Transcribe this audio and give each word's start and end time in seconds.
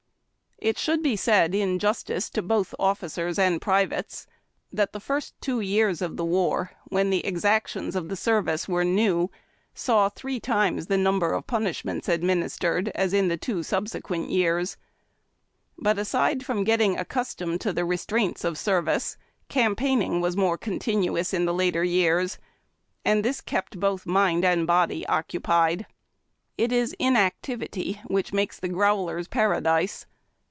It 0.63 0.77
should 0.77 1.01
be 1.01 1.15
said, 1.15 1.55
in 1.55 1.79
justice 1.79 2.29
to 2.29 2.43
both 2.43 2.75
officers 2.77 3.39
and 3.39 3.59
privates, 3.59 4.27
that 4.71 4.93
the 4.93 4.99
first 4.99 5.33
two 5.41 5.59
years 5.59 6.03
of 6.03 6.17
the 6.17 6.23
war, 6.23 6.73
when 6.85 7.09
the 7.09 7.25
exactions 7.25 7.95
of 7.95 8.09
the 8.09 8.15
service 8.15 8.67
were 8.67 8.85
new, 8.85 9.31
saw 9.73 10.07
three 10.07 10.39
times 10.39 10.85
the 10.85 10.99
number 10.99 11.33
of 11.33 11.47
punish 11.47 11.83
ments 11.83 12.07
administered 12.07 12.89
in 12.89 13.27
the 13.27 13.37
two 13.37 13.63
subsequent 13.63 14.29
years; 14.29 14.77
but, 15.79 15.97
aside 15.97 16.45
from 16.45 16.59
the 16.59 16.63
getting 16.65 16.95
accustomed 16.95 17.59
to 17.61 17.73
the 17.73 17.83
restraints 17.83 18.43
of 18.43 18.53
the 18.53 18.59
service, 18.59 19.17
campaigning 19.49 20.21
was 20.21 20.37
more 20.37 20.59
contin 20.59 21.03
uous 21.03 21.33
in 21.33 21.45
the 21.45 21.55
later 21.55 21.83
years, 21.83 22.37
and 23.03 23.25
this 23.25 23.41
kept 23.41 23.79
both 23.79 24.05
mind 24.05 24.45
and 24.45 24.67
body 24.67 25.07
occupied. 25.07 25.87
It 26.55 26.71
is 26.71 26.95
inactivity 26.99 27.99
which 28.05 28.31
makes 28.31 28.59
the 28.59 28.69
growler's 28.69 29.27
para 29.27 29.59
dise. 29.59 30.05